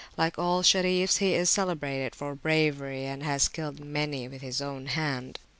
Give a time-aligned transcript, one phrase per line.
[0.17, 4.87] Like all Sharifs, he is celebrated for bravery, and has killed many with his own
[4.87, 5.37] hand.